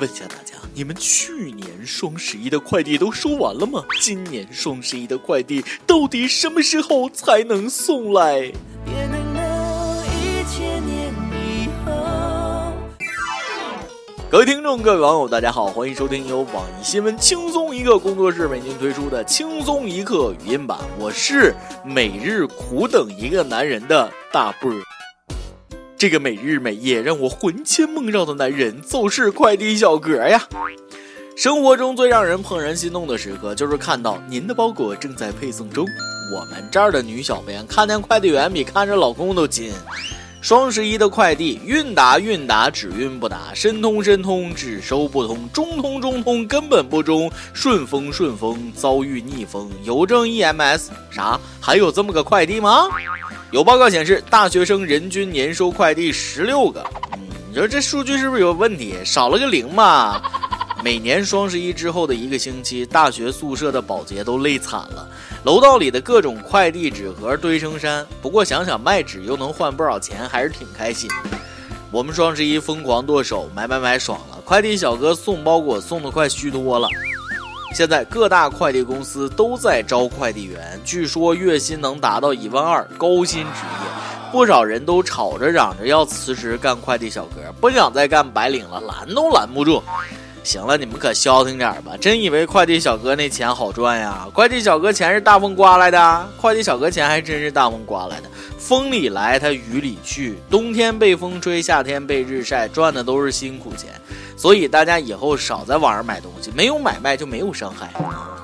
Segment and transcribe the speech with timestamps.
[0.00, 3.84] 问一下大家，你们去年双十一的快递都收完了吗？
[4.00, 8.50] 今年双十一的快递到底什么时候才能送来？
[14.30, 21.54] 各位听众，各位网友，大家好，欢迎收听由网易新闻轻松一刻工作室为您推出的轻松一刻语音版，我是
[21.84, 24.80] 每日苦等一个男人的大波儿。
[26.00, 30.48] 这个每日每夜让我魂牵梦绕的男人，就是快递小哥呀。
[31.36, 35.84] 生活中最让人怦然心动的时刻，就是看到您的包裹正在配送中。
[36.32, 39.74] 我们这儿的女小编看见快递员比看着老公都亲。
[40.40, 49.70] 双十一的快递，韵达韵达，只运不达；申通申通，只收不通；中通中通，根本不中；顺丰顺丰，遭遇逆风。
[49.84, 51.38] 邮政 EMS 啥？
[51.60, 52.86] 还有这么个快递吗？
[53.50, 56.82] 有报告显示，大学生人均年收快递十六个。
[57.12, 58.94] 嗯，你说这数据是不是有问题？
[59.04, 60.22] 少了个零嘛？
[60.82, 65.06] 每年双十一之后的一个星期，大学宿舍的保洁都累惨了，
[65.44, 68.06] 楼道里的各种快递纸盒堆成山。
[68.22, 71.10] 不过想想卖纸又能换不少钱，还是挺开心。
[71.90, 74.38] 我们双十一疯狂剁手，买买买爽了。
[74.44, 76.88] 快递小哥送包裹送的快虚脱了。
[77.74, 89.82] 现在各大快递公司都在招快递员，据说月薪能达到一万二，高薪职业，不少人都吵着嚷着要辞职干快递小哥，不想再干白领了，拦都拦不住。
[90.42, 94.26] 行了，你们可消停点吧，真以为快递小哥那钱好赚呀？
[94.32, 103.90] 快递小哥钱是大风刮来的，快递小哥钱还真是大风刮来的，风里来他雨里去，冬天被风吹，夏天被日晒，赚的都是辛苦钱。
[104.36, 107.90] 所以大家以后少在网上买东西，没有买卖就没有伤害。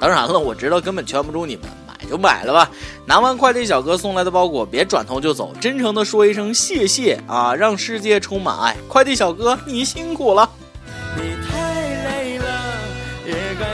[0.00, 2.70] 当然了，我知道根本劝不住你们，买就买了吧。
[3.04, 8.74] 拿完快递小哥送来的包裹，别转头就走，真诚的说一声谢谢啊，让世界充满爱。
[8.88, 10.48] 快递小哥，你辛苦了。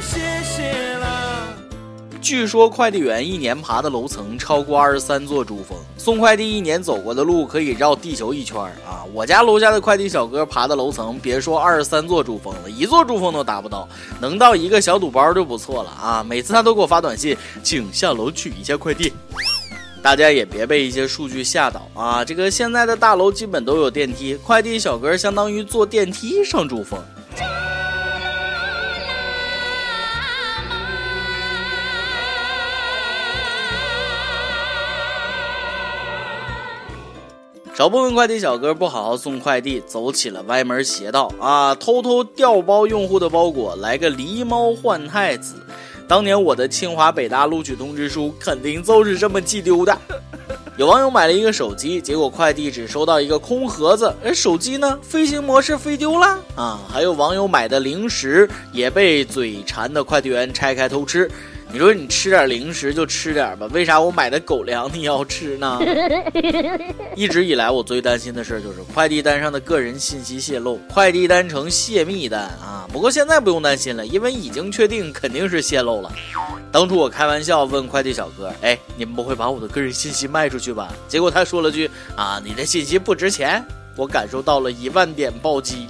[0.00, 1.54] 谢谢啦
[2.22, 9.04] 据说快递员一年爬的楼层超过二十三座珠峰，送快递一年走过的路可以绕地球一圈啊！
[9.12, 13.88] 我家楼下的快递小哥爬的楼层，别说二十三座珠峰了，一座珠峰都达不到，
[14.20, 16.22] 能到一个小肚包就不错了啊！
[16.22, 19.12] 每次他都给我发短信，请下楼取一下快递。
[20.02, 22.24] 大家也别被一些数据吓到啊！
[22.24, 26.98] 这个现在的大楼基本都有电梯，快递小哥相当于坐电梯上珠峰。
[37.80, 41.74] 小部分快递小哥不好好送快递，走起了歪门邪道啊！
[41.74, 45.54] 偷偷调包用户的包裹，来个狸猫换太子。
[46.06, 49.98] 当年我的清华北大录取通知书肯定就是这么寄丢的。
[50.76, 54.98] 有网友买了一个手机，结果快递只收到一个空盒子，而手机呢？
[55.00, 56.78] 飞行模式飞丢了啊！
[56.86, 61.30] 还有网友买的零食也被嘴馋的快递员拆开偷吃。
[61.72, 65.78] 你说你吃点零食就吃点吧，为啥我买的狗粮你要吃呢？
[67.14, 72.88] 一直以来我最担心的事就是快递单上的个人信息泄露，快递单成泄密单啊！
[72.92, 76.12] 不过现在不用担心了，因为已经确定肯定是泄露了。
[76.72, 83.64] 当初我开玩笑问快递小哥：“哎，你们不会把我的个人信息卖出去吧？”结果他说了句：“啊，你的信息不值钱。”
[83.96, 85.86] 我感受到了一万点暴击。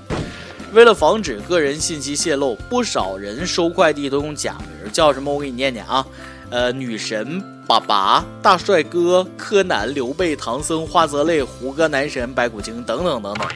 [0.73, 5.33] 为了防止个人信息泄露，不少人收快递都用假名，叫什么？
[5.33, 6.05] 我给你念念啊，
[6.51, 13.47] 呃，女神、爸爸、大帅哥、柯南、刘备、唐僧、花泽类、胡歌、男神、白骨精等等等等，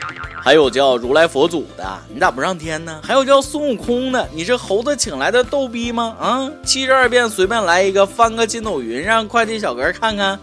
[0.40, 3.00] 还有叫如来佛祖的，你咋不上天呢？
[3.02, 6.16] 还有叫孙悟空的，你是猴子请来的逗逼吗？
[6.20, 10.38] 啊，七十二变随便来一个，翻个筋斗云，让快递小哥看看。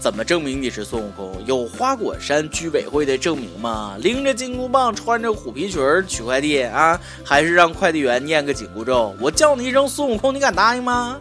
[0.00, 1.33] 怎么证明你是孙悟空？
[1.46, 3.96] 有花果山居委会的证明吗？
[4.00, 6.98] 拎着金箍棒，穿着虎皮裙取快递啊？
[7.24, 9.14] 还是让快递员念个紧箍咒？
[9.20, 11.18] 我叫你一声孙悟空，你敢答应吗？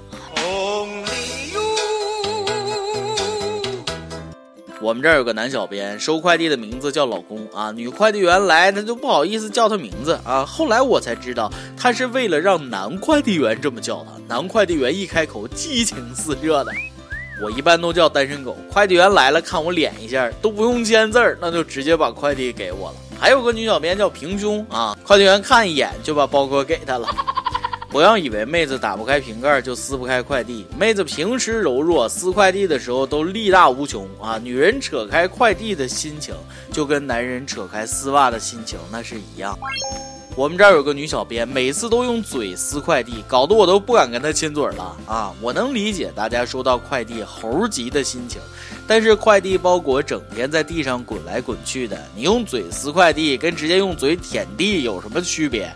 [4.81, 10.46] 我们这儿有个男小编收快递的名字叫老公啊，女快递员来他就不好意思叫他名字啊。
[10.46, 14.11] 后来我才知道，他是为了让男快递员这么叫他。
[14.28, 16.72] 男快递员一开口，激情四射的。
[17.43, 22.95] 我一般都叫单身狗，快递员来了看我脸一下都不用签字儿，那就直接把快递给我了。
[23.19, 27.05] 还有个女小编叫平胸啊，快递员看一眼就把包裹给她了。
[27.91, 34.40] 不要以为妹子打不开瓶盖就撕不开快递，妹子平时柔弱，撕快递的时候都力大无穷啊。
[34.41, 36.34] 女人扯开快递的心情，
[36.72, 39.53] 就跟男人扯开丝袜的心情那是一样。
[40.35, 45.32] 我们这儿有个女小编，每次都用嘴撕快递，搞得我都不敢跟她亲嘴了啊！
[45.40, 48.41] 我能理解大家收到快递猴急的心情，
[48.88, 55.72] 但是快递包裹整天在地上滚来滚去的，你用嘴撕快递跟直接用嘴舔地有什么区别？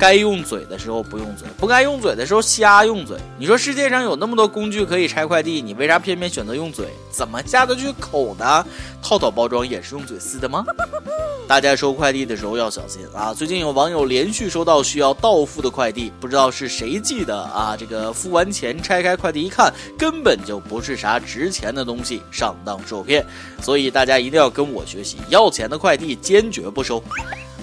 [0.00, 3.18] 该用嘴的时候不用嘴，不该用嘴的时候瞎用嘴。
[3.38, 6.86] 你说世界上有那么多工具可以拆快递，你为啥偏偏选择用嘴？
[7.10, 8.64] 怎么下得去口呢？
[9.02, 10.64] 套套包装也是用嘴撕的吗？
[11.46, 13.34] 大家收快递的时候要小心啊！
[13.34, 17.76] 最近有网友连续收到需要到付的快递，不知道是谁寄的啊？
[17.78, 23.22] 这个付完钱拆开快递一看，根本就不是啥值钱的东西，上当受骗。
[23.60, 27.02] 所以大家一定要跟我学习，要钱的快递坚决不收。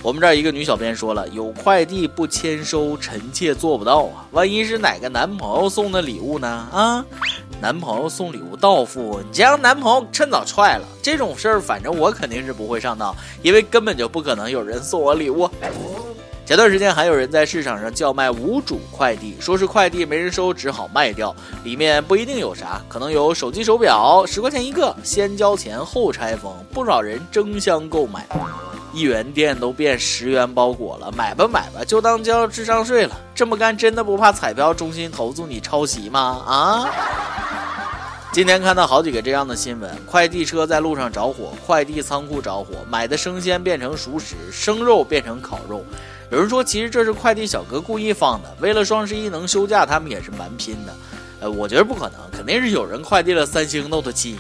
[0.08, 4.24] 我们这儿一个女小编说了，有快递不签收，臣妾做不到啊！
[4.32, 6.48] 万一是哪个男朋友送的礼物呢？
[6.48, 7.06] 啊，
[7.60, 10.88] 男朋友送礼物到付，你这让男朋友趁早踹了。
[11.04, 15.50] 这种事儿，反正我肯定是不会上当，因为根本就不可能有人送我礼物。
[16.46, 28.26] 前段时间还有人在市场上叫卖无主快递，说是快递没人收，只好卖掉，里面不一定有啥，可能有手机、手表，十块钱一个，先交钱后拆封，不少人争相购买。
[28.98, 33.16] 一元店都变十元包裹了，买吧买吧，就当交智商税了。
[33.36, 36.42] 这么干真的不怕彩票中心投诉你抄袭吗？
[36.48, 36.90] 啊！
[38.34, 45.86] 今天看到好几个这样的新闻：快递车在路上着火，快递仓库着火，买的生鲜变成熟食，生肉变成烤肉。
[46.32, 50.94] 有人说，其实这是快递小哥故意放的，为了双十一能休假，他们也是蛮拼的。
[51.42, 54.36] 呃，我觉得不可能，肯定是有人快递了三星 Note 7。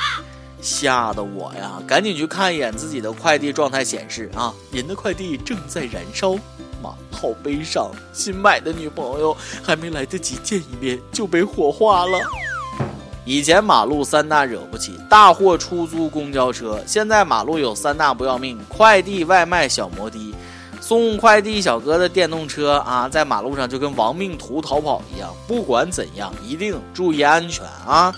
[0.62, 6.34] 吓得我呀，赶紧去看一眼自己的快递状态显示啊，您的快递正在燃烧，
[6.82, 7.92] 妈，好悲伤！
[8.12, 12.20] 新买的女朋友还没来得及见一面就被火化了。
[13.24, 20.34] 以前马路三大惹不起，大货、出租、公交车，现在马路有三大不要命：快递、外卖、小摩的。
[20.80, 25.34] 送快递小哥的电动车啊，在马路上就跟亡命徒逃跑一样。
[25.48, 28.14] 不管怎样，一定注意安全啊！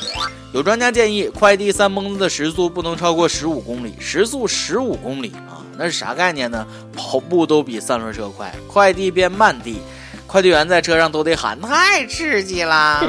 [0.51, 6.65] 有专家建议，快递三蹦子的时速不能超过十五公里，时速十五公里啊，那是啥概念呢？
[6.95, 9.79] 跑步都比三轮车快，快递变慢递，
[10.25, 13.03] 快递员在车上都得喊太刺激啦！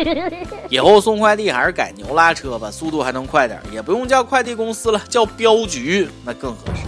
[0.68, 6.82] 以后送快递还是改牛拉车吧，速度还能快点，也不用叫快递公司了，叫镖局那更合适。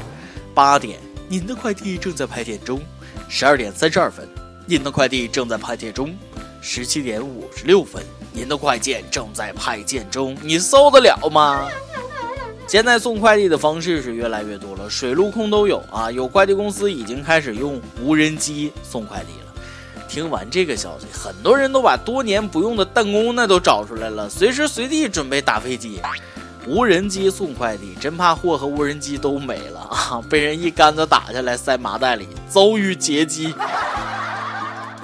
[0.55, 0.99] 八点。
[1.33, 2.79] 您的快递正在派件中，
[3.27, 4.29] 十二点三十二分，
[4.67, 6.15] 您的快递正在派件中，
[6.61, 8.03] 十七点五十六分，
[8.35, 11.67] 您的快件正在派件中，你受得了吗？
[12.69, 19.63] 现在送快递的方式是越来越多了，水陆空都有啊，有快递公司已经开始用无人机送快递了。
[20.07, 25.99] 听完这个消息，很多人都把多年不用的弹弓那都找出来了，随时随地准备打飞机。
[26.67, 30.23] 无人机送快递，真怕货和无人机都没了啊！
[30.31, 33.53] 被人一杆子打下来塞麻袋里，遭遇劫机。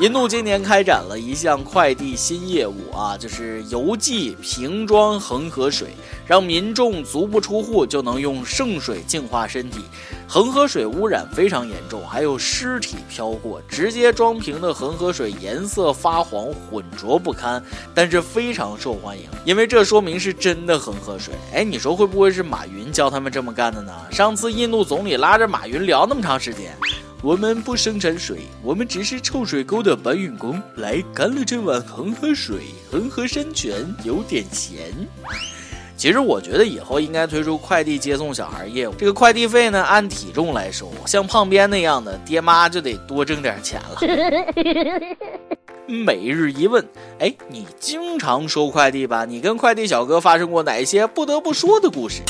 [0.01, 5.89] 印度今年开展了一项快递新业务啊，就是邮寄瓶装恒河水，
[6.25, 9.81] 让民众足不出户就能用圣水净化身体。
[10.29, 17.61] 恒河水污染非常严重，还有尸体飘过，直接装瓶的恒河水颜色发黄，浑浊不堪，
[17.93, 21.35] 但是非常受欢迎，因为这说明是真的恒河水。
[21.53, 23.93] 哎，你说会不会是马云教他们这么干的呢？
[24.13, 26.73] 上次印度总理拉着马云聊那么长时间。
[27.21, 30.63] 我们不生产水，我们只是臭水沟的搬运工。
[30.77, 32.59] 来，干了这碗恒河水，
[32.93, 34.93] 恒河山泉有点咸。
[35.97, 43.99] 其实我觉得以后应该推出快递接送小孩业务，这个快递费呢按体重来收，像胖边那样的爹妈就得多挣点钱了。
[45.91, 46.87] 每日一问，
[47.19, 49.25] 哎，你经常收快递吧？
[49.25, 52.23] 你跟快递小哥发生过哪些不得不说的故事？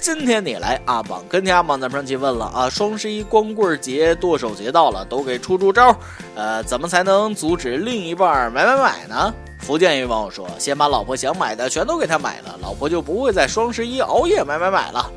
[0.00, 5.94] 今天你来阿榜跟天阿榜，咱们上去问了啊，双十一光棍节、剁手节到了，都给出出招，
[6.34, 9.34] 呃，怎么才能阻止另一半买买买呢？
[9.58, 15.10] 福建一位网友说，先把老婆想买的全都给他买了，老婆就不会在双十一熬夜买买买了。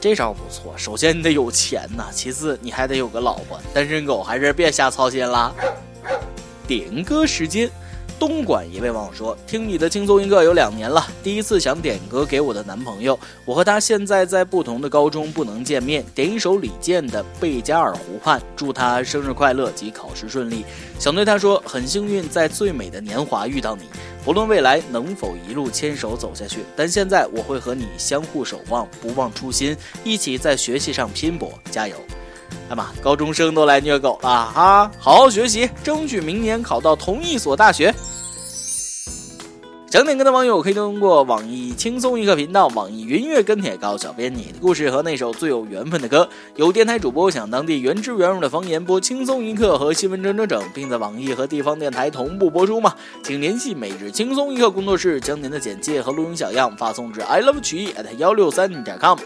[0.00, 3.60] 这招不错，首先你得有钱呐，其次你还得有个老婆。
[3.74, 5.52] 单身狗还是别瞎操心啦。
[6.66, 7.70] 点歌时间。
[8.22, 13.18] 东莞一位网友说：“听你的轻松一刻有两年了，第一次想点歌给我的男朋友。
[13.44, 16.04] 我和他现在在不同的高中，不能见面。
[16.14, 20.64] 点一首李健的《贝加尔湖畔》，祝他生日快乐及考试顺利。
[21.00, 23.86] 想对他说，很幸运在最美的年华遇到你，
[24.24, 31.96] 不论未来能否一路牵手走下去，但现在我会和你相互守望，不忘初心，一起在学习上拼搏，加油！
[32.68, 34.92] 哎妈，高中生都来虐狗了啊！
[34.96, 37.92] 好好学习，争取明年考到同一所大学。”
[39.92, 46.26] 想点歌的网友可以通过网易轻松一刻频道、网易云音乐跟帖告诉小编你的故事和那首最有缘分的歌。
[46.56, 52.94] 有电台主播想当地原汁原味的方言播轻松一刻和新闻整整整，并在网易和地方电台同步播出吗？
[53.22, 59.18] 请联系每日轻松一刻工作室，将您的简介和录音小样发送至 i love 曲艺 at 幺六三点 com。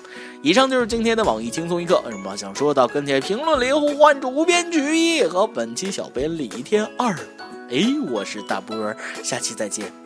[0.42, 7.46] 以上就是今天的网易轻松一刻，有什么想说到，跟帖评论里呼唤主编曲艺和本期小编李天二吧。
[7.70, 10.05] 哎，我是大波儿，下期再见。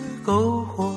[0.23, 0.93] 篝火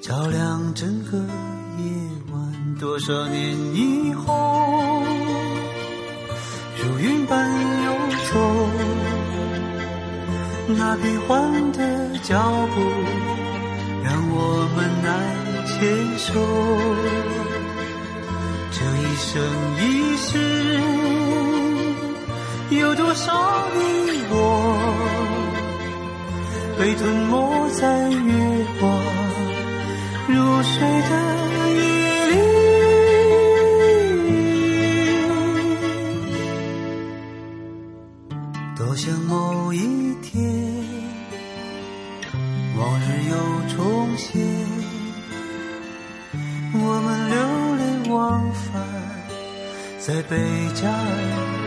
[0.00, 1.84] 照亮整个夜
[2.32, 5.02] 晚，多少年以后，
[6.78, 7.50] 如云般
[7.84, 7.92] 游
[8.32, 8.38] 走，
[10.68, 12.38] 那变幻的脚
[12.74, 12.80] 步
[14.04, 15.10] 让我们难
[15.66, 15.72] 牵
[16.16, 16.30] 手。
[18.70, 19.30] 这一生
[19.80, 19.80] 一
[20.16, 20.30] 世，
[22.70, 23.80] 有多少你
[24.30, 24.61] 我？
[26.82, 28.90] 被吞没在月光
[30.26, 30.34] 入
[30.64, 31.10] 睡的
[31.76, 31.80] 夜
[32.26, 32.34] 里，
[38.76, 40.42] 多想某一天，
[42.76, 43.34] 往日又
[43.76, 44.42] 重现，
[46.74, 47.36] 我们流
[47.76, 48.82] 连忘返
[50.00, 50.36] 在贝
[50.74, 51.61] 加尔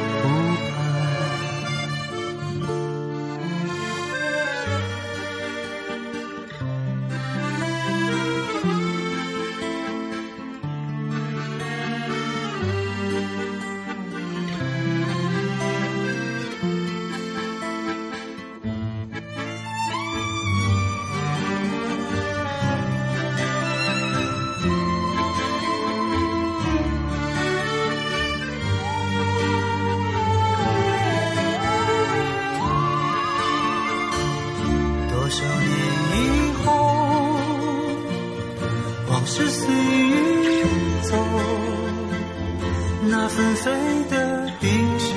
[43.26, 43.72] 那纷飞
[44.12, 45.16] 的冰雪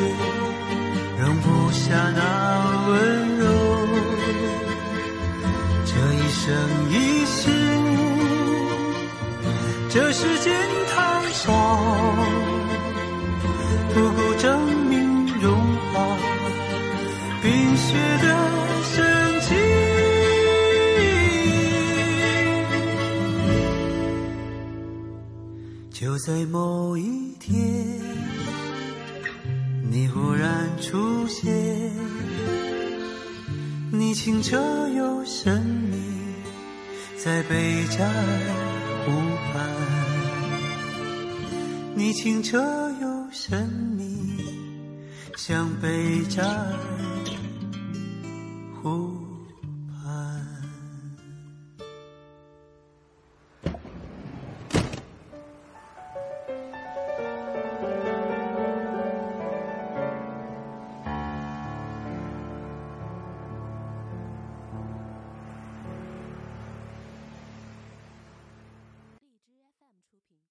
[1.19, 3.45] 容不下那温柔。
[5.85, 6.47] 这一生
[6.89, 7.51] 一世，
[9.91, 10.57] 这世间
[10.89, 11.53] 太少，
[26.29, 27.59] 在某一天，
[29.91, 31.91] 你忽然出现，
[33.91, 34.59] 你清澈
[34.91, 35.59] 又神
[35.91, 35.97] 秘，
[37.17, 38.13] 在贝加尔
[39.07, 39.11] 湖
[39.55, 39.65] 畔。
[41.95, 42.59] 你清澈
[43.01, 43.67] 又神
[43.97, 44.45] 秘，
[45.35, 46.75] 像贝加尔。